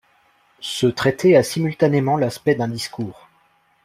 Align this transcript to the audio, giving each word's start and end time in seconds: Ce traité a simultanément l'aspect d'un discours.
Ce 0.61 0.87
traité 0.87 1.37
a 1.37 1.43
simultanément 1.43 2.17
l'aspect 2.17 2.55
d'un 2.55 2.67
discours. 2.69 3.27